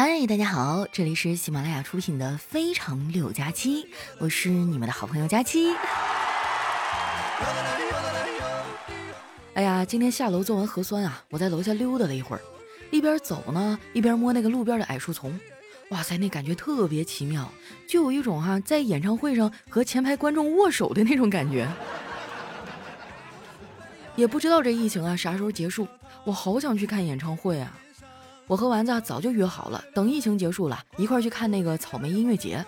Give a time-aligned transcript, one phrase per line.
[0.00, 3.82] 嗨，大家好，这里是喜马拉雅出品的《非常六加七》，
[4.20, 5.74] 我是你们的好朋友佳期。
[9.54, 12.42] 哎呀，今天下楼做完核酸啊，我在楼下溜达了一会儿，
[12.92, 15.36] 一边走呢，一边摸那个路边的矮树丛，
[15.88, 17.50] 哇塞，那感觉特别奇妙，
[17.88, 21.68] 就有一种哈在演唱会上和前排观众握手的那种感觉。
[24.14, 25.88] 也不知道这疫情啊啥时候结束，
[26.22, 27.76] 我好想去看演唱会啊！
[28.48, 32.64] 我和丸子早就约好了，等疫情结束了，一块去看那个草莓音乐节。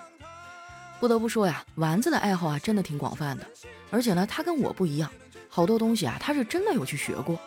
[1.00, 3.46] 不得不说呀，丸子的爱好啊真的挺广泛的，
[3.90, 5.10] 而且呢，他跟我不一样，
[5.48, 7.40] 好多东西啊他是真的有去学过。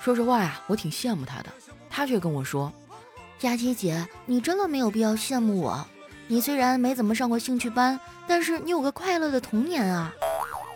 [0.00, 1.46] 说实话呀，我挺羡慕他的，
[1.90, 2.72] 他却跟我说
[3.40, 5.84] ：“佳琪姐，你真的没有必要羡慕我。
[6.28, 7.98] 你虽然没怎么上过兴趣班，
[8.28, 10.14] 但是你有个快乐的童年啊。”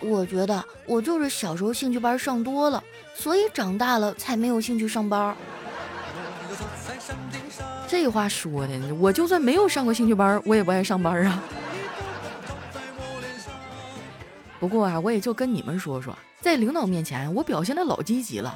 [0.03, 2.83] 我觉得我就是小时候兴趣班上多了，
[3.15, 5.35] 所以长大了才没有兴趣上班。
[8.03, 11.43] 这话说的，我就算没有上过兴趣班，我也不爱上班啊。
[14.59, 18.55] 不过啊，我也就跟你们说说，在领导面前，我表现的老积极了。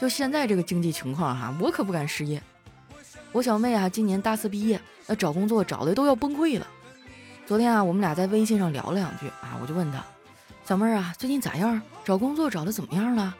[0.00, 2.42] 就现在这个经济情况哈，我可不敢失业。
[3.30, 6.66] 我小妹啊，今年大四毕业，那找工作找的都要崩溃了。
[7.46, 10.02] 昨天啊，我们俩在微信上聊了两句啊，我就问她。
[10.64, 11.80] 小妹儿啊，最近咋样？
[12.02, 13.36] 找工作找的怎么样了？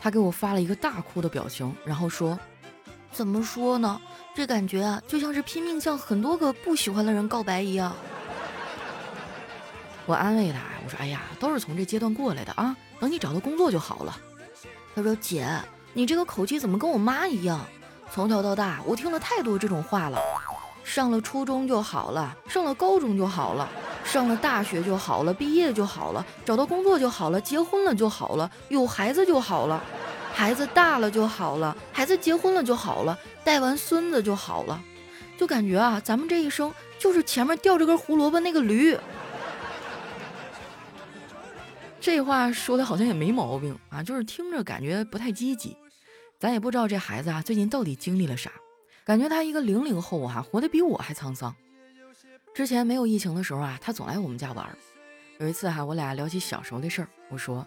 [0.00, 2.38] 她给我发了一个大哭的表情，然后说
[3.12, 4.00] ：“怎么说呢？
[4.34, 7.92] 这感觉啊，就像是拼命向很多个不喜欢的人告白一样。”
[10.06, 14.16] 我安慰他，我说：“哎呀，都是从这阶段过来的啊，等你找到工作就好了。”
[14.94, 15.48] 他说：“姐，
[15.92, 17.60] 你这个口气怎么跟我妈一样？
[18.10, 20.18] 从小到大，我听了太多这种话了。
[20.82, 23.68] 上了初中就好了，上了高中就好了。”
[24.02, 29.80] 上了大学就好了，毕业就好了，找到工作就好了，结婚了就好了，有孩子就好了，
[30.32, 34.82] 孩子大了就好了，孩子结婚了就好了，带完孙子就好了，
[35.38, 38.96] 就感觉啊，咱们这一生就是前面吊着根胡萝卜那个驴。
[42.00, 45.76] 这话说的好像也没毛病啊，就是听着感觉不太积极。
[46.38, 48.50] 咱也不知道这孩子啊最近到底经历了啥，
[49.04, 51.54] 感觉他一个零零后啊，活得比我还沧桑。
[52.54, 54.78] 之前没有疫情的时候啊，他总来我们家玩。
[55.38, 57.66] 有一次哈，我俩聊起小时候的事儿，我说：“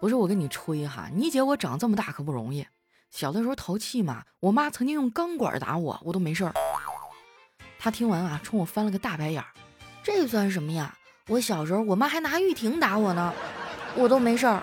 [0.00, 2.66] 不是我跟你吹哈，你姐我长这么大可不容易。
[3.10, 6.52] 小的时候淘气嘛，我妈曾经用钢管打我，我都没事儿。”
[7.78, 9.48] 她听完啊，冲我翻了个大白眼儿
[10.04, 10.96] ：“这算什么呀？
[11.28, 13.32] 我小时候我妈还拿玉婷打我呢，
[13.96, 14.62] 我都没事儿。”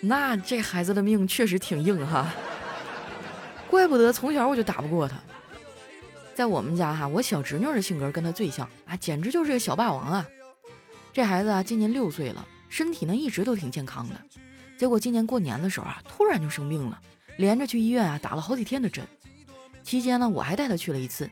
[0.00, 2.32] 那这孩子的命确实挺硬哈，
[3.70, 5.16] 怪不得从小我就打不过他。
[6.34, 10.26] 在我们家哈，我小侄女的性格跟她最像啊，简直就是个小霸王啊！
[11.12, 14.14] 这孩子啊，今年六岁了，身体呢一直都挺健康的。
[14.76, 17.00] 结果今年过年的时候啊，突然就生病了，
[17.38, 19.02] 连着去医院啊打了好几天的针。
[19.82, 21.30] 期间呢，我还带她去了一次。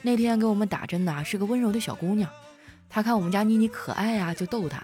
[0.00, 2.30] 那天给我们打针的是个温柔的小姑娘，
[2.88, 4.82] 她看我们家妮妮可爱呀，就逗她：“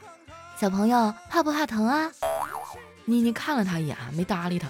[0.60, 2.12] 小朋友怕不怕疼啊？”
[3.06, 4.68] 妮妮看了她一眼，没搭理她。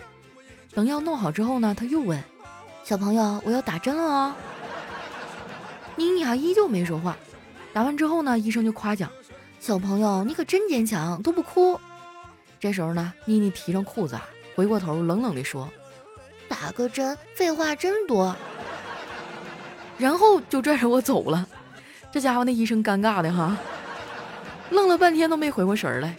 [0.74, 2.22] 等药弄好之后呢，她又问
[2.86, 4.34] ：“小朋友，我要打针了哦。”
[5.98, 7.16] 妮妮啊，依旧没说话。
[7.72, 9.10] 打完之后呢，医生就夸奖
[9.58, 11.78] ：“小朋友，你可真坚强，都不哭。”
[12.60, 15.68] 这时候呢，妮妮提上裤子啊，回过头冷冷地说
[16.48, 18.34] ：“打个针，废话真多。”
[19.98, 21.46] 然后就拽着我走了。
[22.12, 23.56] 这家伙那医生尴尬的哈，
[24.70, 26.16] 愣了半天都没回过神来。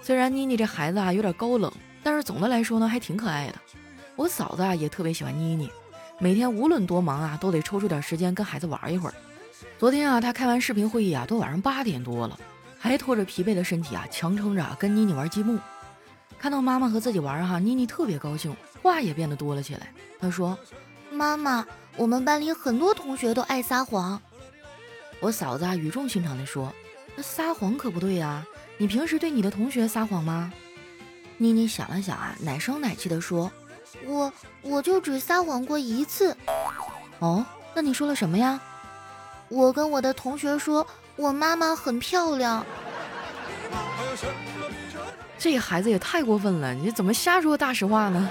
[0.00, 3.54] 虽然妮妮这孩子啊有点高冷，但是总的来说呢还挺可爱的。
[4.14, 5.70] 我嫂子啊也特别喜欢妮妮。
[6.18, 9.14] 每天无论多忙啊，都得抽出点时间跟孩子玩一会儿。
[9.78, 12.38] 昨天啊，他开完视频会议啊，都晚上八点多了，
[12.78, 15.58] 还拖着疲惫的身体啊，强撑着跟妮妮玩积木。
[16.38, 19.92] 看到妈妈和自己玩哈，妮妮特别高兴，话也变得多了起来。
[20.20, 20.58] 她说
[21.10, 24.20] ：“妈妈，我们班里很多同学都爱撒谎。”
[25.20, 26.72] 我嫂子啊，语重心长地说
[27.16, 28.44] ：“那撒谎可不对呀，
[28.76, 30.52] 你平时对你的同学撒谎吗？”
[31.38, 33.50] 妮妮想了想啊，奶声奶气地说。
[34.04, 34.30] 我
[34.60, 36.36] 我就只撒谎过一次，
[37.20, 37.44] 哦，
[37.74, 38.60] 那你说了什么呀？
[39.48, 42.64] 我跟我的同学说我妈妈很漂亮。
[45.38, 48.28] 这孩子也太过分了，你怎么瞎说大实话呢？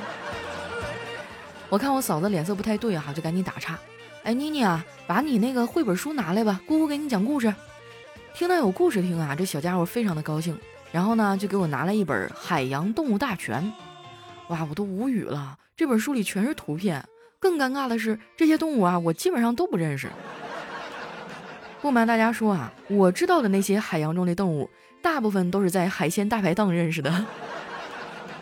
[1.70, 3.78] 我看我嫂子脸色不太对哈，就赶紧打岔。
[4.24, 7.54] 哎，妮妮啊，把你那个绘本书拿来吧，姑姑给你讲故事。
[8.34, 10.58] 听到有故事听啊，这小家伙非常的高兴，
[10.92, 13.64] 然后呢就给我拿了一本《海洋动物大全》。
[14.50, 15.58] 哇，我都无语了！
[15.78, 17.04] 这本书里全是图片，
[17.40, 20.10] 更尴尬的是，这些动物啊，我基本上都不认识。
[21.86, 24.68] 不瞒大家说啊，我知道的那些海洋中的动物，
[25.04, 27.26] 大部分都是在海鲜大排档认识的。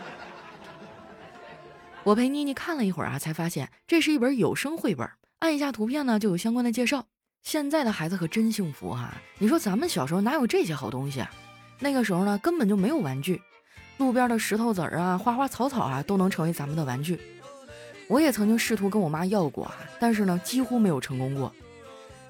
[2.04, 5.06] 我陪妮妮看了一会儿啊，才发现这是一本有声绘本，
[5.40, 7.04] 按一下图片呢就有相关的介绍。
[7.42, 9.14] 现在的孩子可真幸福哈！
[9.40, 11.30] 你说咱们小时候哪有这些好东西啊？
[11.80, 13.42] 那个时候呢根本就没有玩具，
[13.98, 17.20] 路边的石头子儿啊、花花草草啊都能成为咱们的玩具。
[18.08, 21.54] 我也曾经试图跟我妈要过啊，但是呢几乎没有成功过。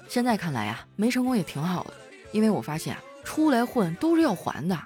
[0.08, 1.94] 现在看来呀，没成功也挺好的，
[2.32, 4.78] 因为我发现啊，出来混都是要还的。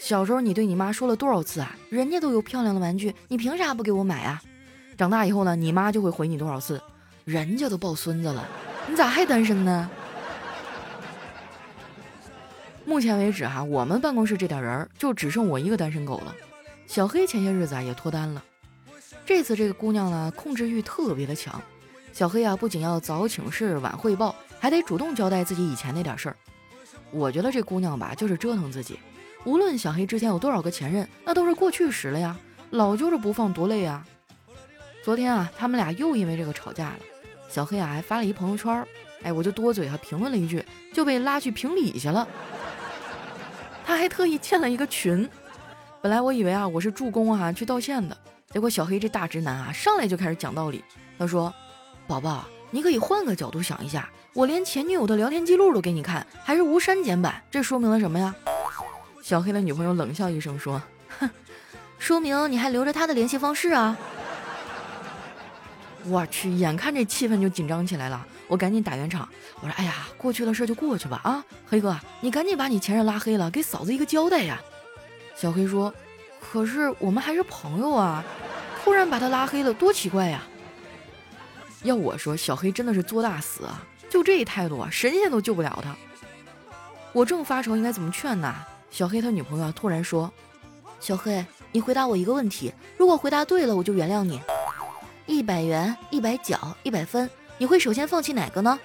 [0.00, 1.76] 小时候你对你妈说了多少次啊？
[1.90, 4.40] 人家都有漂亮的玩具，你凭啥不给我买啊？
[4.96, 6.80] 长大以后呢，你妈就会回你多少次？
[7.24, 8.48] 人家都抱孙子了。
[8.88, 9.90] 你咋还单身呢？
[12.84, 16.34] 目前为止哈，我们办公室这点人儿就只剩我一个单身狗了。
[16.86, 18.42] 小黑前些日子啊也脱单了。
[19.26, 21.60] 这次这个姑娘呢，控制欲特别的强。
[22.18, 26.36] 小黑啊，不仅要早请示晚汇报，还得主动交代自己以前那点事儿。
[27.12, 28.98] 我觉得这姑娘吧，就是折腾自己。
[29.44, 32.36] 无论小黑之前有多少个前任，那都是过去时了呀，
[32.70, 34.04] 老揪着不放多累啊。
[35.04, 36.96] 昨天啊，他们俩又因为这个吵架了。
[37.48, 38.84] 小黑啊还发了一朋友圈，
[39.22, 40.60] 哎，我就多嘴啊评论了一句，
[40.92, 42.26] 就被拉去评理去了。
[43.86, 45.30] 他还特意建了一个群，
[46.02, 48.18] 本来我以为啊我是助攻啊去道歉的，
[48.50, 50.82] 结果小黑这大直男啊上来就开始讲道理。
[51.16, 51.54] 他说
[52.08, 58.34] ：“宝宝，你可以换个角度想一下，我连前女友的聊天记录都给你看，还是无删减版，这说明了什么呀？”
[59.22, 60.80] 小黑的女朋友冷笑一声说
[61.20, 61.28] ：“哼，
[61.98, 63.94] 说明你还留着他的联系方式啊。”
[66.08, 69.28] 我去，眼看这气氛就紧张起来了，我赶紧打圆场，
[69.60, 74.58] 我说：“哎呀，过去的事就过去吧，啊，黑哥，你赶紧把你前任拉黑了，给嫂子一个交代呀。”
[75.36, 75.92] 小黑说
[76.40, 78.24] ：“可是我们还是朋友啊，
[78.82, 80.42] 突然把他拉黑了，多奇怪呀。”
[81.82, 85.94] 要我说，小黑真的是作大死啊，就这一态度啊，神仙都救不了他。
[87.12, 88.54] 我正发愁应该怎么劝呢，
[88.90, 90.30] 小黑他女朋友突然说
[91.00, 94.40] ：“小黑，你回答我一个问题，如果回答对了，我就原谅你。”
[95.26, 97.28] 一百元、一百角、一百分，
[97.58, 98.78] 你会首先放弃哪个呢？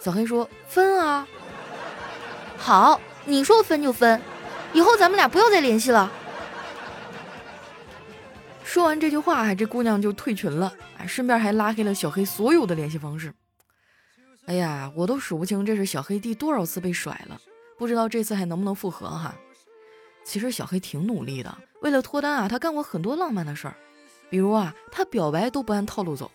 [0.00, 1.26] 小黑说：“分啊。”
[2.58, 4.20] 好，你说分就分，
[4.72, 6.10] 以后咱们俩不要再联系了。
[8.64, 10.72] 说完这句话，这姑娘就退群了，
[11.06, 13.32] 顺便还拉黑了小黑所有的联系方式。
[14.46, 17.40] 哎呀，我都数不清这是小黑第多少次被甩了，
[17.78, 19.34] 不知道这次还能不能复合哈。
[20.24, 23.76] 其实小黑挺努力的，为了脱单啊，他干过很多浪漫的事儿。
[24.28, 26.30] 比如啊，他表白都不按套路走。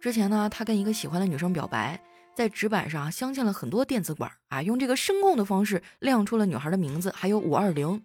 [0.00, 2.00] 之前呢，他跟一个喜欢的女生表白，
[2.34, 8.02] 在纸板上镶嵌了很多电子管啊，用这个声控的方式亮出了女孩的名字，还有五二零。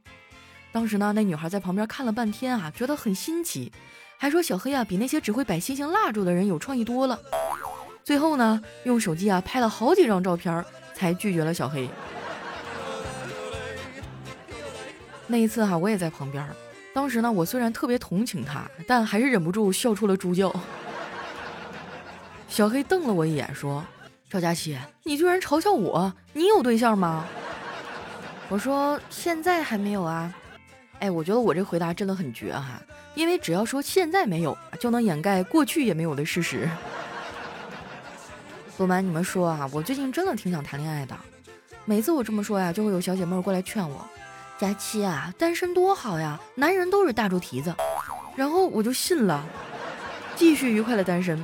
[0.71, 3.71] 当时呢，那女孩在旁边看了半天啊，觉得很新奇，
[4.17, 7.19] 还说小黑啊比那些只会摆星星蜡烛的人有创意多了。
[8.03, 10.63] 最后呢，用手机啊拍了好几张照片，
[10.93, 11.89] 才拒绝了小黑。
[15.27, 16.45] 那一次哈，我也在旁边。
[16.93, 20.53] 当时呢，我虽然特别同情他，但还是忍不住笑出了猪叫。
[22.47, 23.83] 小黑瞪了我一眼，说
[24.29, 26.13] ：“赵佳琪，你居然嘲笑我？
[26.33, 27.25] 你有对象吗？”
[28.47, 30.31] 我说：“现在还没有啊。”
[31.03, 32.81] 哎，我觉得我这回答真的很绝哈，
[33.13, 36.69] 因为只要说现在没有，就能掩盖过去也没有的事实。
[38.77, 41.13] 不瞒你们说啊，我最近真的挺想谈恋爱的。
[41.83, 44.07] 每次我这么说呀，就会有小姐妹儿过来劝我。
[44.57, 47.75] 佳期啊，单身多好呀，男人都是大猪蹄子。
[48.37, 49.45] 然后我就信了，
[50.37, 51.43] 继续愉快的单身。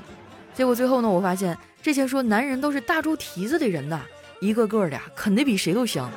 [0.54, 4.00] 结果最后呢，我发现这些说男人都是大猪蹄子的人呐，
[4.40, 6.10] 一个个的呀，啃得比谁都香。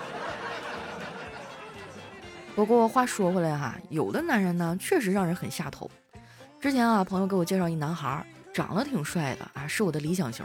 [2.54, 5.90] 不过话说回来哈，有的男人呢，确实让人很下头。
[6.60, 10.44] 之前啊，朋友给我介绍一男孩，长得挺帅的啊，是我的理想型。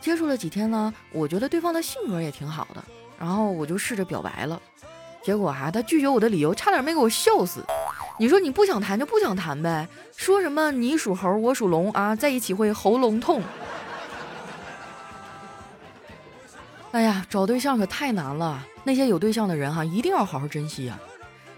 [0.00, 2.84] 接触了几天呢，我觉得对方的性格也挺好的，
[3.18, 4.60] 然后我就试着表白了。
[5.22, 7.64] 结果哈，他拒绝我的理由差点没给我笑死。
[8.18, 13.42] 你说你不想谈就不想谈呗，说什么你属猴我属龙啊，在一起会喉咙痛。
[16.92, 21.00] 哎呀，找对象可太难了，那些有对象的人哈，一定要好好珍惜啊。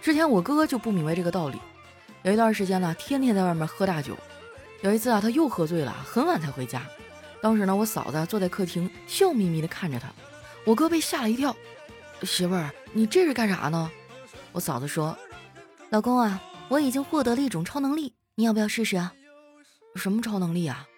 [0.02, 1.60] 之前我哥就不明白这个道理，
[2.24, 4.16] 有一段时间呢，天天在外面喝大酒。
[4.80, 6.82] 有一次啊，他又喝醉了，很晚才回家。
[7.40, 10.08] 当时呢，我嫂子坐在客厅，笑眯眯的看着他，
[10.64, 11.54] 我哥被吓了一跳。
[12.24, 13.88] 媳妇儿，你这是干啥呢？
[14.50, 15.16] 我嫂子说
[15.90, 19.14] ：“老公啊，我已经获得了一种超能力，你要不要试试啊？”
[19.94, 20.88] 什么超能力啊？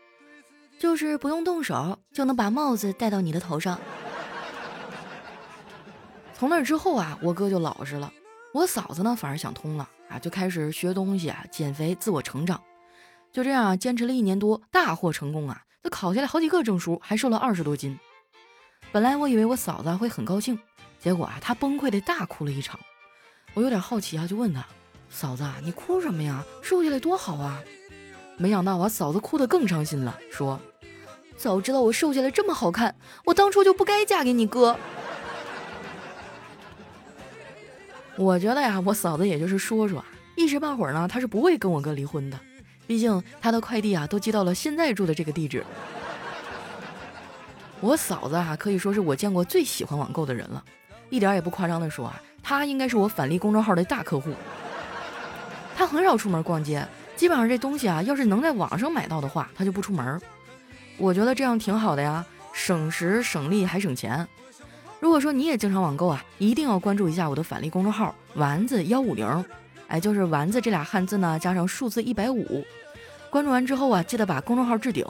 [0.78, 3.78] 就是不用动手就能把帽子戴到你的头上。
[6.32, 8.10] 从那之后啊，我哥就老实了，
[8.54, 12.62] 我嫂子呢反而想通了啊，就开始学东西啊，减肥，自我成长。
[13.32, 15.60] 就这样坚持了一年多，大获成功啊！
[15.82, 17.98] 就考下来好几个证书，还瘦了二十多斤。
[18.92, 20.56] 本来我以为我嫂子会很高兴。
[21.00, 22.78] 结果啊，她崩溃的大哭了一场。
[23.54, 24.64] 我有点好奇啊，就问她
[25.10, 26.44] ：“嫂子，你哭什么呀？
[26.62, 27.60] 瘦下来多好啊！”
[28.38, 30.60] 没想到我嫂子哭得更伤心了，说
[31.36, 32.94] ：“早知道我瘦下来这么好看，
[33.24, 34.78] 我当初就不该嫁给你哥。”
[38.16, 40.04] 我觉得呀，我嫂子也就是说说，
[40.36, 42.38] 一时半会儿呢，她是不会跟我哥离婚的。
[42.86, 45.64] 毕竟她的快递啊，都寄到了现在住的这个地址。
[47.80, 50.62] 我嫂子啊，可以说是我见过最喜欢网购的人了，
[51.10, 54.32] 一点也不夸张的说啊，她应该是我返利公众号的大客户。
[55.76, 60.20] 她很少出门逛街，基本上这东西啊，要是能在网上买到的话，她就不出门。
[60.98, 64.28] 我觉得这样挺好的呀，省时省力还省钱。
[65.04, 69.44] 如果说你也经常网购啊，一定要关注一下我的返利公众号“丸子幺五零”。
[69.86, 72.64] 哎，就是丸子这俩汉字呢，加上数字一百五。
[73.28, 75.04] 关注完之后啊，记得把公众号置顶，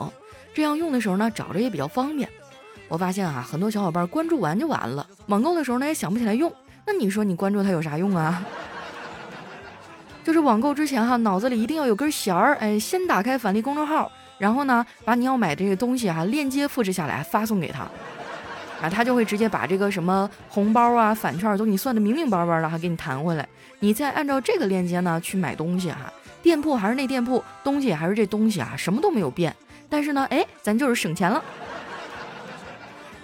[0.53, 2.27] 这样用的时候呢，找着也比较方便。
[2.89, 6.51] 我发现啊，很多小伙伴关注完就完了，网购的时候呢也想不起来用。
[6.85, 8.45] 那你说你关注它有啥用啊？
[10.25, 17.87] 就是网购之前哈，脑子里一定要有根弦儿，哎，先打开返利公众号，然后呢，把你要买这个东西哈链接复制下来发送给他，
[18.81, 23.47] 啊，他就会直接把这个什么红包啊、返券都给你算的明明白白的，还给你弹回来。
[23.79, 29.55] 你再按照这个链接呢去买东西哈，店铺还是那店铺，东西还是这东西啊，什么都没有变。
[29.89, 31.43] 但是呢，哎，咱就是省钱了。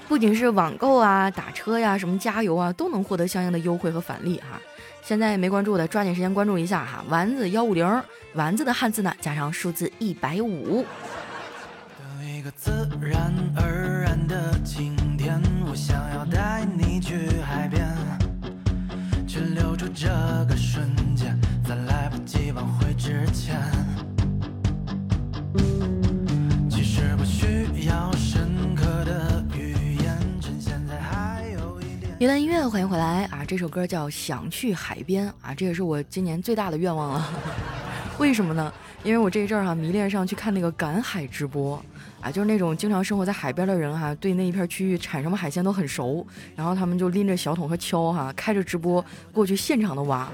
[0.08, 4.60] 不仅是网购啊、打车呀、什么加油啊，都能获得相应的优惠和返利哈。
[5.02, 7.04] 现在没关注的，抓紧时间关注一下哈。
[7.10, 8.04] 丸子幺五零，
[8.34, 10.86] 丸子的汉字呢加上数字一百五。
[15.72, 17.88] 我想要带你去海边，
[19.26, 20.10] 去留住这
[20.50, 23.58] 个瞬间，在来不及挽回之前。
[26.70, 32.18] 其实不需要深刻的语言，趁现在还有一点。
[32.20, 33.46] 一段音乐，欢迎回来啊！
[33.48, 37.30] 这首歌叫《想去海边》啊，这也是我今年最大的愿望了。
[38.20, 38.74] 为什么呢？
[39.06, 41.82] 因为我这一阵儿哈迷恋上去看那个赶海直播。
[42.22, 46.26] 啊，就是那种经常生活在海边的人哈，对那一片区域产什么海鲜都很熟，
[46.56, 50.30] 然后他们就拎着小桶和锹哈，开着直播过去现场的挖。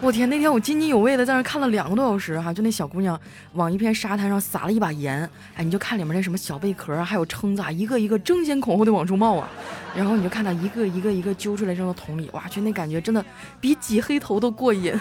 [0.00, 3.20] 我天，那天我津津有味的在那看了两个多小时哈，就那小姑娘
[3.52, 9.46] 往一片沙滩上撒了一把盐，哎，你就看里面那什么小贝壳啊还有蛏子啊，一个一个争先恐后的往出冒啊，
[9.94, 13.22] 然后你就看她一个一个一个揪出来扔到桶里，哇去，那感觉真的
[13.60, 14.98] 比挤黑头都过瘾。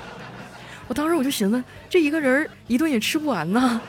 [0.86, 3.80] 我当时我就寻思，这一个人一顿也吃不完呢。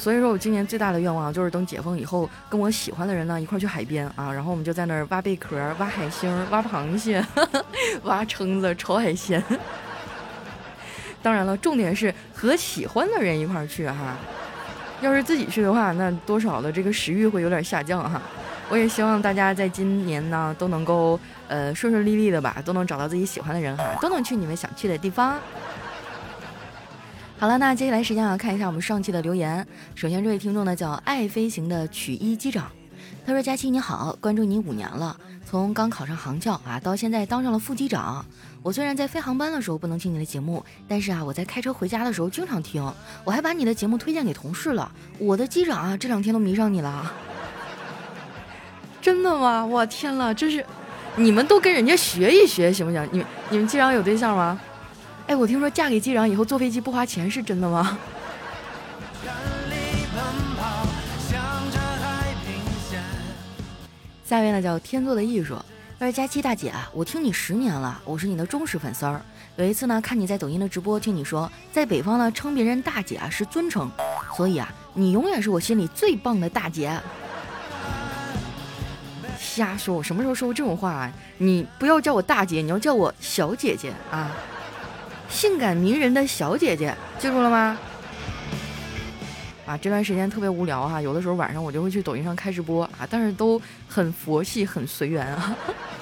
[0.00, 7.22] 所以说我今年最大的愿望就是等解封以后，跟我喜欢的人呢一块去海边啊，然后我们就在那儿挖贝壳、挖海星、挖螃蟹、
[8.04, 9.44] 挖蛏子、炒海鲜。
[11.22, 14.16] 当然了，重点是和喜欢的人一块去哈。
[15.02, 18.22] 要是自己去的话，那多少的这个食欲会有点下降哈。
[18.70, 25.38] 我也希望大家在今年呢都能够呃顺顺利利的吧，都能找到自己喜欢的人哈，都能去你们想去的地方。
[27.40, 29.66] 好了，那接下来时间啊，看一下我们上期的留言。
[29.94, 32.70] 首先，这位听众呢叫爱飞行的曲一机长，
[33.24, 35.16] 他说：“佳期你好，关注你五年了，
[35.46, 38.22] 从刚考上航教啊，到现在当上了副机长。
[38.62, 42.84] 我虽然在飞航班的时候不能听你的节目，但是啊，我在开车回家的时候经常听，
[43.24, 44.92] 我还把你的节目推荐给同事了。
[45.16, 47.10] 我的机长啊，这两天都迷上你了。
[49.00, 49.64] 真的吗？
[49.64, 50.62] 我天了，真是，
[51.16, 53.08] 你们都跟人家学一学行不行？
[53.10, 54.60] 你你们机长有对象吗？”
[55.30, 57.96] 哎，我听说嫁给机长以后坐飞机不花钱，是真的吗？
[64.26, 65.54] 下面呢叫天作的艺术，
[66.00, 69.22] 他说佳期大姐啊，我听你十年了，我是你的忠实粉丝儿。
[69.54, 73.88] 有一次呢，看你在抖音的直播，听你说在北方呢称别人大姐啊是尊称，
[74.36, 76.90] 所以啊你永远是我心里最棒的大姐。
[79.38, 80.90] 瞎说，我什么时候说过这种话？
[80.90, 81.12] 啊？
[81.38, 84.34] 你不要叫我大姐，你要叫我小姐姐啊。
[85.30, 87.78] 性感迷人的小姐姐，记住了吗？
[89.64, 95.56] 啊，这段时间特别无聊哈，有的时候晚上我就会去抖音上开直播啊，但是都很佛系，很随缘啊。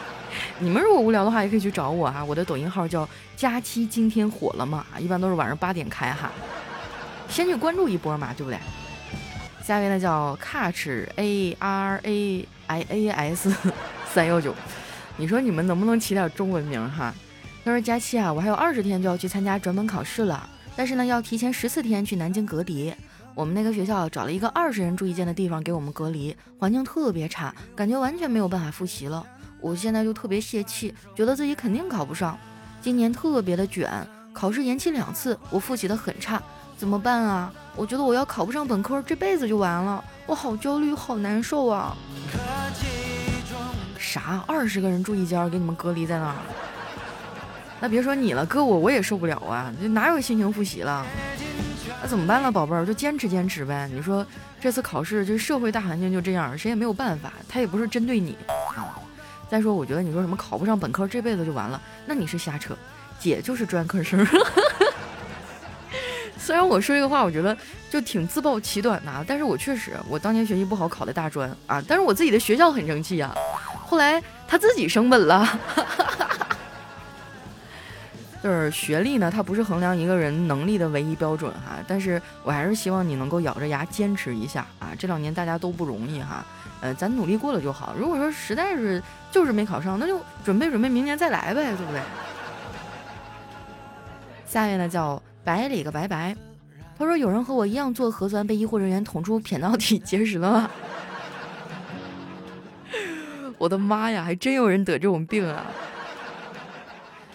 [0.59, 3.07] 你们如果无聊的话，也可以去找我哈，我的抖音号叫
[3.37, 4.85] 佳期，今天火了嘛？
[4.99, 6.33] 一般都是晚上八点开哈，
[7.29, 8.59] 先去关注一波嘛，对不对？
[9.63, 13.55] 下面呢叫 catch a r a i a s
[14.11, 14.55] 三幺九，
[15.19, 17.15] 你说你们能不能起点中文名哈？
[17.65, 22.95] 他说：“佳期啊，我还有二十天就要去参加转本考试了，但是呢，要提前十四天去南京隔离。
[23.35, 29.25] 我们那个学校找了一个二十人住一间的地方给我们隔离，环境特别差，感觉完全没有办法复习了。
[29.61, 32.39] 我现在就特别泄气，觉得自己肯定考不上。
[32.81, 33.91] 今年特别的卷，
[34.33, 36.43] 考试延期两次，我复习的很差，
[36.77, 37.53] 怎么办啊？
[37.77, 41.97] 我觉得我要考不上本科，这辈子就完了，我好焦虑，好难受啊！
[43.99, 44.43] 啥？
[44.47, 46.35] 二十个人住一间，给你们隔离在那儿？”
[47.81, 51.07] 那别说你了，哥我我也受不了啊，这哪有心情复习了？
[52.03, 52.85] 那怎么办呢，宝贝儿？
[52.85, 53.89] 就坚持坚持呗。
[53.93, 54.27] 你说
[54.61, 57.33] 这次考试，这社会大环境就这样，谁也没有办法。
[57.49, 58.37] 他也不是针对你
[58.77, 58.99] 啊。
[59.49, 62.77] 再说，我觉得你说什么考不上本科，这辈子就完了，那你是瞎扯。
[63.19, 64.27] 姐就是专科生。
[66.39, 67.57] 虽然我说这个话，我觉得
[67.91, 73.35] 就挺自暴其短的，但是我确实，我当年学习不好，考的大专啊，但是我自己的学校很争气啊。
[73.87, 75.59] 后来他自己升本了。
[78.43, 81.79] 就是学历呢，它不是衡量一个人能力的唯一标准哈。
[81.87, 84.93] 但是我还是希望你能够咬着牙坚持一下啊！
[84.99, 86.45] 这两年大家都不容易哈，
[86.81, 87.95] 呃，咱努力过了就好。
[87.99, 89.03] 如果说实在是
[89.33, 92.01] 就是没考上，那就准备准备明年再来呗，对不对？
[94.47, 96.37] 下面呢叫百里个白白，
[96.97, 100.71] 他说有人和我一样做核酸被医护人员捅出扁桃体结石了吗？
[103.59, 105.67] 我的妈呀，还真有人得这种病啊！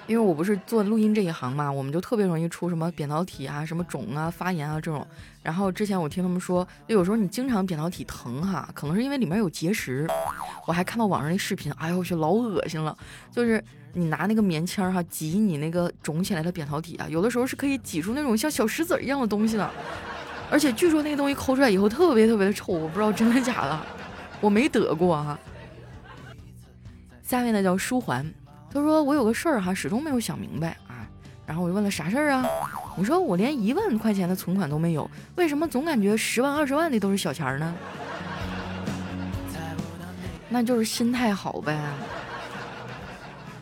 [0.05, 5.05] 因为我不是做录音这一行嘛，我们就特别容易出什么扁桃体啊、什么肿啊、发炎啊这种。
[5.41, 10.07] 然后之前我听他们说，有时候你经常扁桃体疼哈，可能是因为里面有结石。
[10.65, 12.97] 我还看到网上那视频，哎呦我去，老恶心了。
[13.31, 19.69] 就是你拿那个棉签哈挤你那个肿起来的扁桃体啊，有的时候是可以挤出那种像小石子一样的东西的。
[20.51, 23.79] 而且据说那个东西抠出来以后特别特别的臭，我不知道真的假的，
[24.41, 25.39] 我没得过哈。
[27.23, 28.29] 下面呢叫舒缓。
[28.73, 31.07] 他说：“我有个事儿哈，始终没有想明白啊。”
[31.45, 32.43] 然后我就问了：“啥事儿啊？”
[32.97, 37.75] 你说：“我连一万块钱的存款都没有，为什么总感觉十万、二十万的都是小钱呢？”
[40.49, 41.79] 那就是心态好呗。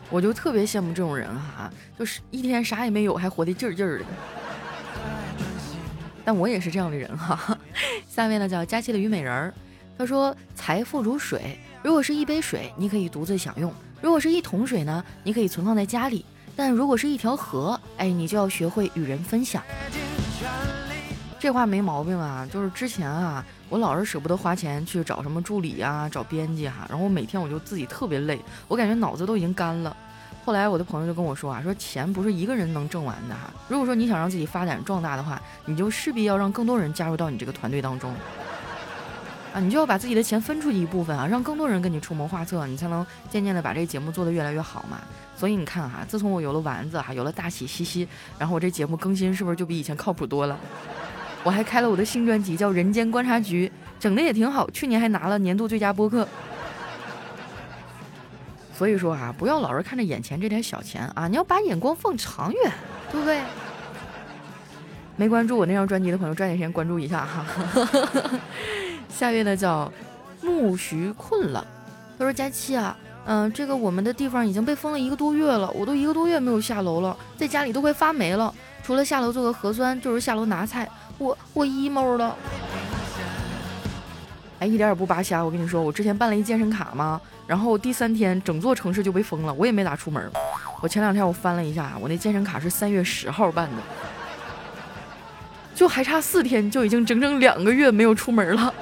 [0.08, 4.04] 我就特别羡慕这种人哈，就是一天啥也没有，还活得劲儿劲儿的。
[6.24, 7.58] 但我也是这样的人哈。
[8.08, 9.54] 下面呢叫佳期的虞美人儿，
[9.98, 16.24] 他说：“财富如水，如果是一杯水，你可以独自享用。”如果是一桶水呢，你可以存放在家里；
[16.56, 19.62] 但如果是一条河，哎，你就要学会与人分享。
[21.38, 29.96] 这话没毛病啊，就是之前啊，我老是舍不得花钱去找什么助理啊，找编辑哈，然后每天我就自己特别累，我感觉脑子都已经干了。
[30.44, 38.12] 后来我的朋友就跟我说啊，说钱不是一个人能挣完的哈，如果说你想让自己发展壮大的话，你就势必要让更多人加入到你这个团队当中。
[39.52, 44.98] 啊，你就要把自己的钱分出去一部分啊，让更多人跟你出谋划策，你才能渐渐的把这个节目做得越来越好嘛。
[45.36, 50.58] 所以你看哈，自从我有了丸子哈，有了大喜西西，然后我这节目更新是不是就比以前靠谱多了？
[51.44, 53.66] 我还开了我的新专辑叫《人间观察局》，
[54.00, 56.26] 整的也挺好，去年还拿了年度最佳播客。
[58.72, 62.72] 所以说啊，不要老是看着眼前这点小钱啊，你要把眼光放长远，
[63.10, 63.40] 对不对？
[65.16, 67.44] 没关注我那张专辑的朋友，抓紧时间关注一下哈。
[69.14, 69.90] 下月呢叫
[70.40, 71.64] 木徐困了，
[72.18, 72.96] 他说佳期啊，
[73.26, 82.36] 嗯，这个我们的地方已经被封了一个多月了，我都一个多月没有下楼了，在家里都快发霉了，除了下楼做个核酸，就是下楼拿菜，我我 emo 了。
[84.58, 90.30] 哎，一点也不扒瞎，我跟你说，我之前办了一健身卡嘛，然后第三天整座城市就被封了，我也没咋出门。
[90.80, 93.76] 我前两天我翻了一下，我那健身卡是三月十号办的，
[95.74, 98.72] 就还差四天，就已经整整两个月没有出门了。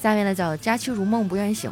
[0.00, 1.70] 下面呢叫佳期如梦不愿醒，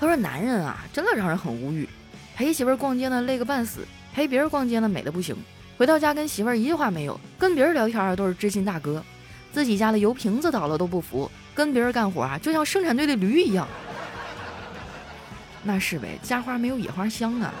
[0.00, 1.88] 他说男人啊真的让人很无语，
[2.34, 5.36] 陪媳妇儿逛街呢累个半死，陪别人逛街呢美的不行，
[5.76, 9.00] 回到家跟媳妇儿一句话没有，跟别人聊天啊都是知心大哥，
[9.52, 13.66] 自己家的油瓶子倒了都不服，跟别人干活啊就像生产队的驴一样。
[15.62, 17.54] 那是呗，家花没有野花香啊。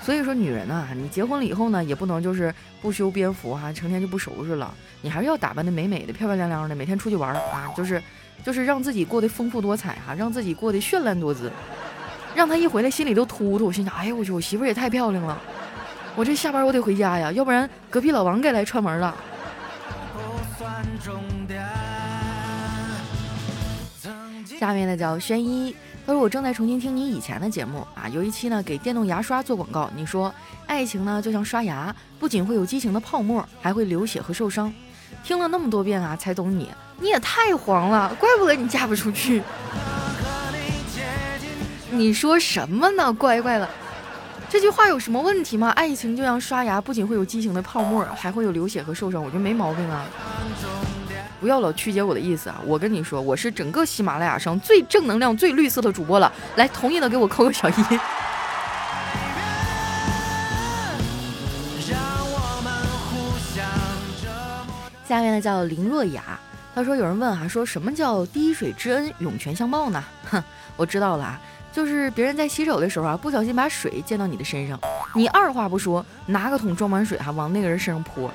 [0.00, 4.72] 所以说女人呐，你结婚了以后呢也不能就是不修边幅哈，成天就不收拾了，
[5.02, 8.00] 你还是要打扮的美美的、漂漂亮亮的，每天出去玩啊，就是。
[8.44, 11.50] 就是让自己过得丰富多彩哈，让自己过得绚烂多姿，
[12.34, 13.72] 让他一回来心里都突突。
[13.72, 15.40] 心想：哎呀，我去，我媳妇也太漂亮了，
[16.14, 19.14] 我这下班我得回家呀，要不然隔壁老王该来串门了。
[24.58, 25.74] 下面呢叫轩一，
[26.06, 30.32] 他说我正在重新听你以前的节目啊，有一期呢给电动牙刷做广告，你说
[30.66, 34.72] 爱情呢就像刷牙，不仅会有激情的泡沫，还会流血和受伤。
[35.22, 36.70] 听了那么多遍啊，才懂你。
[36.98, 39.42] 你也太黄了，怪不得你嫁不出去。
[41.90, 43.12] 你说什么呢？
[43.12, 43.68] 乖乖了，
[44.48, 45.70] 这句话有什么问题吗？
[45.70, 50.04] 爱情就像刷牙，不仅会有激情的泡沫，还会有流血和受伤，我觉得没毛病啊。
[51.38, 52.56] 不要老曲解我的意思啊！
[52.64, 56.32] 我跟你说，我是整个喜马拉雅上最正能量、最绿色的主播了。
[56.56, 57.72] 来，同意的给我扣个小一。
[65.06, 66.22] 下面呢叫林若雅。
[66.76, 70.04] 他说有人问啊，说什么叫滴水之恩，涌泉相报呢？
[70.30, 70.44] 哼，
[70.76, 71.40] 我知道了啊，
[71.72, 74.78] 就是别人在洗手的时候啊，不小心把水溅到你的身上，
[75.14, 78.30] 你二话不说，拿个桶装满水哈，往那个人身上泼。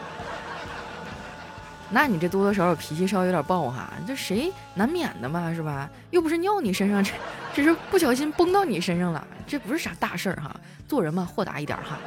[1.91, 5.87] 那你这多多少少脾气稍微有点暴哈，这谁难免的嘛，是吧？
[6.09, 7.11] 又不是尿你身上，这
[7.53, 10.59] 这是不小心崩到你身上了，这不是啥大事儿哈。
[10.87, 11.99] 做人嘛，豁达一点哈。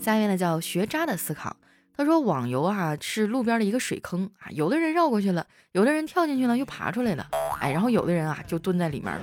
[0.00, 1.54] 下面呢叫学渣的思考，
[2.02, 7.24] 他说网游啊是路边的一个水坑啊，有的人绕过去了，有的人跳进去了又爬出来了，
[7.60, 9.22] 哎，然后有的人啊就蹲在里面了。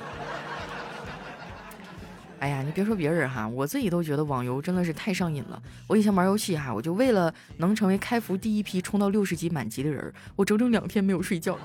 [2.39, 5.61] 哎呀，你别说别人哈，我自己都觉得网游真的是太上瘾了。
[5.87, 11.59] 我以前玩游戏哈，我就为了能成为开服第一批冲到六十级满级的人，我整整两天没有睡觉。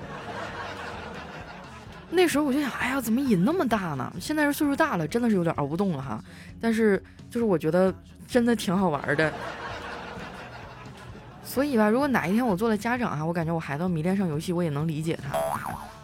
[2.09, 4.13] 那时候我就想，哎呀，怎么瘾那么大呢？
[4.19, 6.21] 现在是岁数大了，真的是有点熬不动了哈。
[6.59, 7.95] 但是就是我觉得
[8.27, 9.33] 真的挺好玩的。
[11.45, 15.37] 所以吧，如果哪一天我做了家长啊，我感觉我孩子迷恋上游戏，我也能理解他。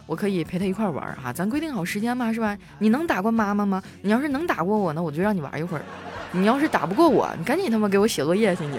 [0.06, 2.56] 我可以陪他一块玩儿哈，咱规定好时间嘛，是吧？
[2.78, 3.82] 你能打过妈妈吗？
[4.02, 5.82] 你要是能打过我呢，我就让你玩一会儿；
[6.32, 8.78] 你要是打不过我，你赶紧他妈给我写作业去你。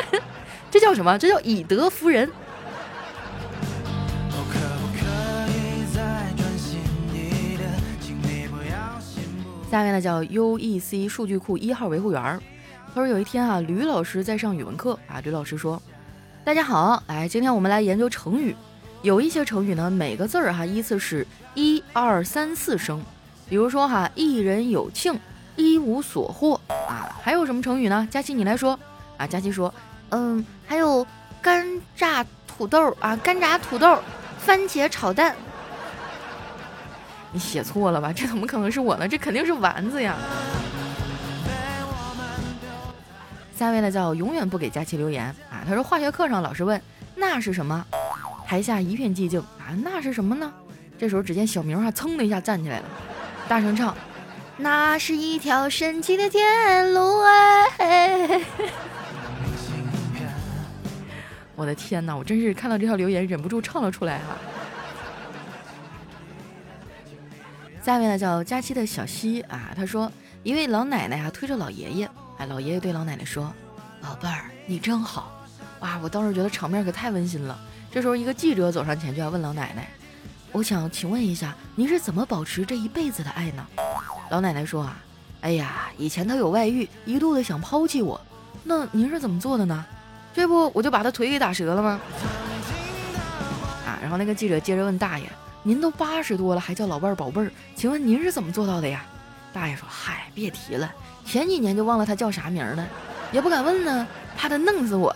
[0.70, 1.18] 这叫什么？
[1.18, 2.30] 这叫以德服人。
[9.70, 12.40] 下面呢叫 UEC 数据库一号维护员
[12.98, 15.80] 他说有一天啊，吕老师在上语文课啊，吕老师说
[16.42, 18.56] ：“大家好，来，今天我们来研究成语。”
[19.02, 23.00] 有一些成语呢，每个字儿哈依次是一二三四声，
[23.48, 25.16] 比如说哈，一人有庆，
[25.54, 27.08] 一无所获啊。
[27.22, 28.08] 还有什么成语呢？
[28.10, 28.76] 佳琪你来说
[29.16, 29.24] 啊。
[29.24, 29.72] 佳琪说，
[30.08, 31.06] 嗯，还有
[31.40, 33.96] 干炸土豆啊，干炸土豆，
[34.40, 35.36] 番茄炒蛋。
[37.30, 38.12] 你写错了吧？
[38.12, 39.06] 这怎么可能是我呢？
[39.06, 40.16] 这肯定是丸子呀。
[43.58, 45.64] 下面呢叫永远不给佳琪留言啊。
[45.66, 46.80] 他说化学课上老师问
[47.16, 47.84] 那是什么？
[48.46, 50.52] 台下一片寂静啊，那是什么呢？
[50.96, 52.84] 这时候只见小明啊，噌的一下站起来了，
[53.48, 53.96] 大声唱
[54.56, 58.40] ：“那是一条神奇的天路哎！”
[61.56, 64.36] 我的天哪，我真是看到这条留言忍不住唱了出来哈。
[67.82, 70.10] 下面呢叫佳期的小西啊，他说
[70.44, 73.52] 一位老奶奶啊推着老爷爷，哎，老爷爷对老奶奶说
[74.00, 75.32] ：“宝贝儿，你真好。”
[75.80, 77.58] 哇，我当时觉得场面可太温馨了。
[77.90, 79.88] 这时候，一个记者走上前，就要问老奶奶
[80.52, 83.66] ：“我想请问一下，您是怎么保持这一辈子的爱呢？”
[84.30, 84.98] 老奶奶说：“啊，
[85.40, 88.20] 哎呀，以前他有外遇，一度的想抛弃我，
[88.62, 89.84] 那您是怎么做的呢？
[90.32, 92.00] 这不，我就把他腿给打折了吗？”
[93.84, 95.28] 啊，然后那个记者接着问大爷
[95.64, 99.04] ：“您都八十多了，还叫老伴儿宝贝儿，请问您是怎么做到的呀？”
[99.58, 100.88] 大爷说：“嗨，别提了，
[101.26, 102.86] 前几年就忘了他叫啥名了，
[103.32, 105.12] 也不敢问呢，怕他弄死我。”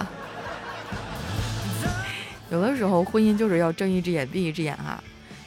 [2.50, 5.00] 有的时候，婚姻就是要睁一只眼闭一只眼哈，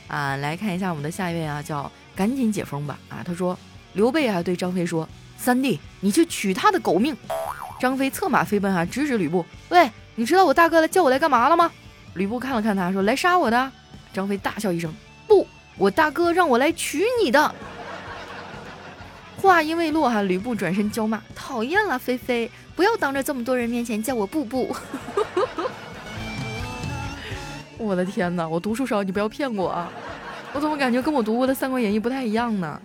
[0.08, 3.58] 啊，来看一下我们的下一位啊，叫赶紧解封吧啊，他说
[3.92, 5.06] 刘备啊对张飞说，
[5.38, 7.14] 三弟你去取他的狗命。
[7.82, 11.70] 张飞策马飞奔啊，直指吕布，喂，你知道我大哥来叫我来干嘛了吗？
[12.14, 13.72] 吕布看了看他说，来杀我的。
[14.14, 14.96] 张飞大笑一声，
[15.28, 15.46] 不，
[15.78, 17.54] 我大哥让我来娶你的。
[19.42, 24.76] 话音未落哈，吕布转身娇骂，讨厌了，菲菲，不要当着这么多人面前叫我布布。
[27.78, 28.48] 我的天哪！
[28.48, 29.92] 我读书少，你不要骗我啊！
[30.54, 32.82] 我怎么感觉跟我读过的《三国演义》不太一样呢？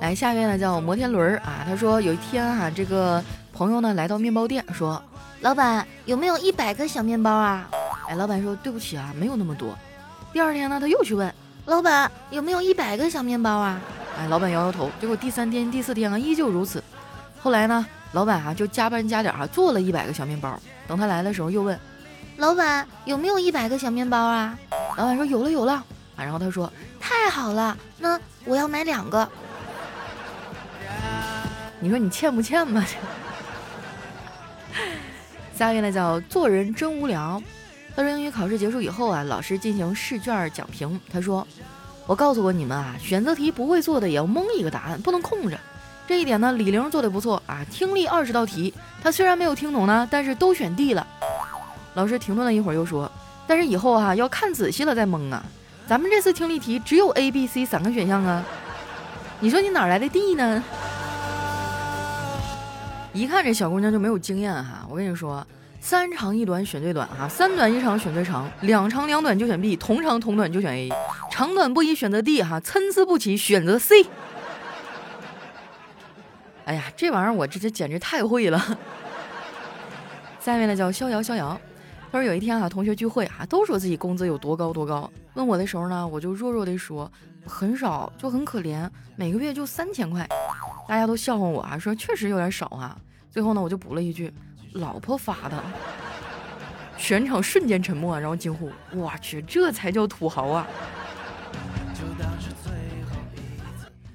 [0.00, 1.64] 来，下一位呢叫摩天轮啊。
[1.66, 5.02] 他说有一天哈，这个朋友呢来到面包店，说
[5.40, 7.66] ：“老板有没有一百个小面包啊？”
[8.10, 9.78] 哎，老板说：“对不起啊，没有那么多。”
[10.34, 11.32] 第二天呢，他又去问
[11.66, 13.80] 老板有没有一百个小面包啊？
[14.18, 14.90] 哎，老板摇摇头。
[15.00, 16.82] 结果第三天、第四天啊，依旧如此。
[17.40, 20.58] 后来呢，老板啊就加班加点啊，做了一百个小面包。
[20.88, 21.78] 等他来的时候，又问
[22.36, 24.58] ：“老板有没有一百个小面包啊？”
[24.98, 25.72] 老板说：“有了，有了。”
[26.16, 26.70] 啊，然后他说
[27.00, 29.26] ：“太好了，那我要买两个。”
[31.78, 32.84] 你说你欠不欠吧？
[35.56, 37.40] 下面呢叫做人真无聊。
[37.94, 40.98] 他说英语考试结束以后啊，老师进行试卷讲评。
[41.12, 41.46] 他说
[42.06, 45.58] ：“我告诉过你们啊，选择题不会做的也要蒙一个答案，不能空着。”
[46.08, 47.64] 这一点呢，李玲做的不错啊！
[47.70, 51.06] 听力二十道题，她虽然没有听懂呢，但是都选 D 了。
[51.94, 53.10] 老师停顿了一会儿，又说
[53.46, 55.42] ：“但是以后啊，要看仔细了再蒙啊！
[55.86, 58.44] 咱们这次听力题只有 A、B、C 三个选项啊，
[59.38, 60.62] 你说你哪来的 D 呢？”
[63.12, 64.86] 一看这小姑娘就没有经验哈！
[64.88, 65.46] 我跟你说，
[65.82, 70.88] 三长一短选最短哈，三短一长选最长，两长两短就选 B，同长同短就选 A，
[71.28, 74.06] 长短不一选择 D 哈，参差不齐选择 C。
[76.66, 78.78] 哎呀，这玩意儿我这这简直太会了！
[80.38, 81.60] 下面呢叫逍遥逍遥。
[82.12, 85.10] 他说有一天啊，同学聚会啊，都说自己工资有多高多高。
[85.34, 87.10] 问我的时候呢，我就弱弱的说
[87.44, 90.24] 很少，就很可怜，每个月就三千块。
[90.86, 92.96] 大家都笑话我啊，说确实有点少啊。
[93.28, 94.32] 最后呢，我就补了一句，
[94.74, 95.62] 老婆发的。
[96.96, 100.66] 全场瞬间沉默，然后惊呼：“我去，这才叫土豪啊！”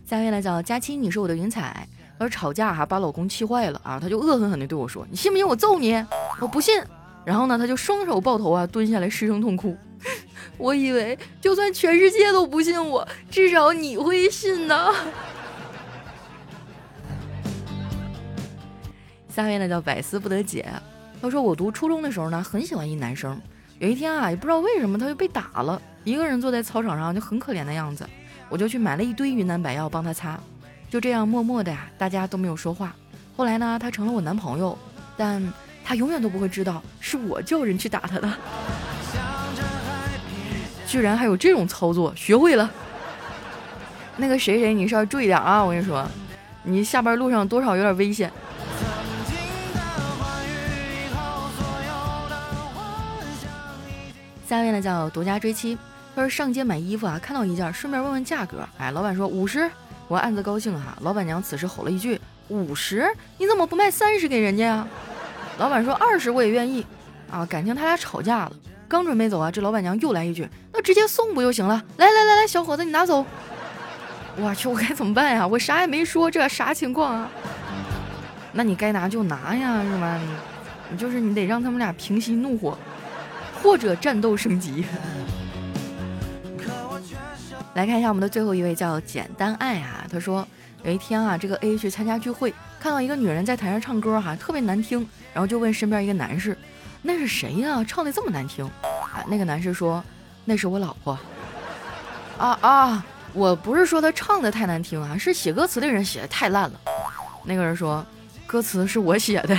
[0.06, 1.88] 下面来找佳期，你是我的云彩。
[2.20, 6.04] 而吵架哈，把老公气坏了啊，他就恶狠狠地对我说：“你信不信我揍你？”
[6.40, 6.82] 我不信。
[7.26, 9.76] 然后呢，他就双手抱头啊，蹲下来失声痛哭。
[10.58, 14.94] 我以为就算全世界都不信我，至少你会信呢。
[19.38, 20.66] 下面呢叫百思不得解。
[21.22, 23.40] 他说我读初中的时候呢，很喜欢一男生。
[23.78, 28.04] 有一天啊，也不知道为什么他就被打了，一个人坐在操场上就很可怜的样子。
[28.50, 30.40] 我就去买了一堆云南白药帮他擦。
[30.90, 32.96] 就这样默默的呀，大家都没有说话。
[33.36, 34.76] 后来呢，他成了我男朋友，
[35.16, 35.54] 但
[35.86, 38.34] 他永远都不会知道是我叫人去打他的。
[40.88, 42.68] 居然还有这种操作，学会了。
[44.16, 45.62] 那个谁谁，你稍微注意点啊！
[45.62, 46.04] 我跟你说，
[46.64, 48.34] 你下班路上多少有点危险。
[54.48, 55.78] 下位呢叫独家追妻，
[56.16, 58.66] 他说上街买衣服啊，看到一件，顺便问问价格。
[58.78, 59.70] 哎，老板说五十，
[60.08, 60.98] 我暗自高兴哈。
[61.02, 63.14] 老板娘此时吼了一句：“五十？
[63.38, 64.88] 你怎么不卖三十给人家呀？”
[65.60, 66.86] 老板说：“二十我也愿意。”
[67.30, 68.54] 啊，感情他俩吵架了。
[68.88, 73.26] 刚准备走啊，这老板娘又来一句：“那直接送不就行了？”来来来来，小伙子你拿走。
[74.38, 75.46] 我去，我该怎么办呀？
[75.46, 77.30] 我啥也没说，这啥情况啊？
[78.54, 80.18] 那你该拿就拿呀，是吧？
[80.90, 82.78] 你就是你得让他们俩平息怒火。
[83.62, 84.86] 或者战斗升级。
[87.76, 90.04] 来看一下我们的最后一位，叫简单爱啊。
[90.12, 90.48] 他说
[90.84, 96.58] 有一天啊，这个 A 去参加聚会，看到一个女人在台上唱歌哈，特别难听，然后就问身边一个男士
[97.04, 97.84] ：“那是谁呀？
[97.84, 100.04] 唱的这么难听？”啊，那个男士说
[100.44, 101.18] ：“那是我老婆。”
[102.40, 106.80] 啊啊，我不是说他唱的太难听啊，是写歌词的人写的太烂了。
[107.44, 108.04] 那个人说
[108.48, 109.56] ：“歌词是我写的。”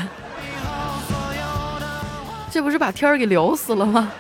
[2.51, 4.11] 这不是把天儿给聊死了吗？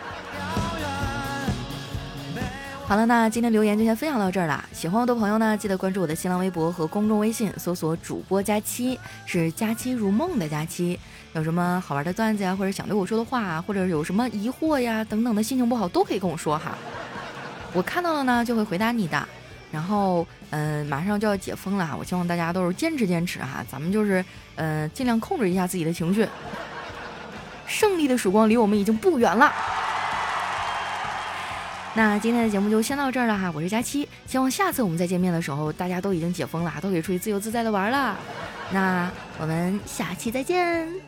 [2.86, 4.64] 好了，那今天留言就先分享到这儿了。
[4.72, 10.98] 喜欢我的朋友呢，记得关注我的新浪微博和公众微信，搜索主播佳期，是佳期如梦的佳期。
[11.34, 16.76] 有什么好玩的段子呀，或者想对我说的话，或者有什么疑惑呀等等的，心情不好都可以跟我说哈。
[17.74, 19.26] 我看到了呢，就会回答你的。
[19.70, 24.24] 然后，嗯，马上就要解封了哈，我希望大家都是坚持坚持哈，咱们就是，
[24.56, 26.26] 嗯，尽量控制一下自己的情绪。
[27.68, 29.52] 胜利的曙光离我们已经不远了。
[31.94, 38.16] 那今天的节目就先到这儿了哈，我是佳期，希望下次我们再见面的时候，大家都已经解封了，都可以出去自由自在的玩了。
[38.70, 41.07] 那我们下期再见。